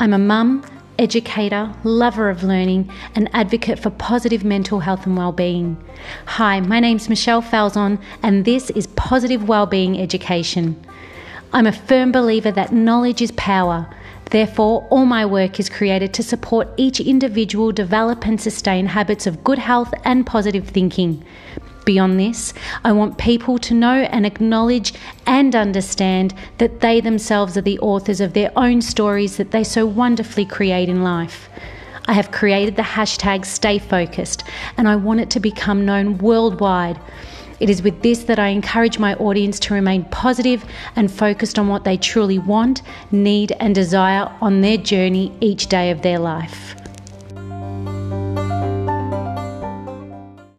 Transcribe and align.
I'm 0.00 0.12
a 0.12 0.18
mum, 0.18 0.64
educator, 0.98 1.72
lover 1.84 2.28
of 2.28 2.42
learning, 2.42 2.90
and 3.14 3.30
advocate 3.32 3.78
for 3.78 3.90
positive 3.90 4.42
mental 4.42 4.80
health 4.80 5.06
and 5.06 5.16
well-being. 5.16 5.76
Hi, 6.26 6.58
my 6.58 6.80
name's 6.80 7.08
Michelle 7.08 7.40
Falzon, 7.40 8.02
and 8.20 8.44
this 8.44 8.70
is 8.70 8.88
Positive 8.88 9.46
Wellbeing 9.46 10.00
Education. 10.00 10.84
I'm 11.52 11.68
a 11.68 11.72
firm 11.72 12.10
believer 12.10 12.50
that 12.50 12.72
knowledge 12.72 13.22
is 13.22 13.30
power. 13.32 13.88
Therefore, 14.30 14.84
all 14.90 15.06
my 15.06 15.24
work 15.24 15.60
is 15.60 15.68
created 15.68 16.12
to 16.14 16.24
support 16.24 16.68
each 16.76 16.98
individual 16.98 17.70
develop 17.70 18.26
and 18.26 18.40
sustain 18.40 18.86
habits 18.86 19.28
of 19.28 19.44
good 19.44 19.60
health 19.60 19.94
and 20.04 20.26
positive 20.26 20.68
thinking. 20.68 21.24
Beyond 21.84 22.18
this, 22.18 22.54
I 22.82 22.92
want 22.92 23.18
people 23.18 23.58
to 23.58 23.74
know 23.74 24.02
and 24.02 24.24
acknowledge 24.24 24.94
and 25.26 25.54
understand 25.54 26.34
that 26.56 26.80
they 26.80 27.00
themselves 27.00 27.58
are 27.58 27.62
the 27.62 27.78
authors 27.80 28.22
of 28.22 28.32
their 28.32 28.50
own 28.56 28.80
stories 28.80 29.36
that 29.36 29.50
they 29.50 29.64
so 29.64 29.84
wonderfully 29.84 30.46
create 30.46 30.88
in 30.88 31.02
life. 31.02 31.50
I 32.06 32.14
have 32.14 32.30
created 32.30 32.76
the 32.76 32.82
hashtag 32.82 33.44
Stay 33.44 33.78
Focused 33.78 34.44
and 34.76 34.88
I 34.88 34.96
want 34.96 35.20
it 35.20 35.30
to 35.30 35.40
become 35.40 35.84
known 35.84 36.16
worldwide. 36.18 36.98
It 37.60 37.68
is 37.68 37.82
with 37.82 38.02
this 38.02 38.24
that 38.24 38.38
I 38.38 38.48
encourage 38.48 38.98
my 38.98 39.14
audience 39.16 39.58
to 39.60 39.74
remain 39.74 40.04
positive 40.04 40.64
and 40.96 41.10
focused 41.10 41.58
on 41.58 41.68
what 41.68 41.84
they 41.84 41.96
truly 41.96 42.38
want, 42.38 42.82
need, 43.10 43.52
and 43.60 43.74
desire 43.74 44.30
on 44.40 44.60
their 44.60 44.76
journey 44.78 45.32
each 45.40 45.66
day 45.66 45.90
of 45.90 46.02
their 46.02 46.18
life. 46.18 46.74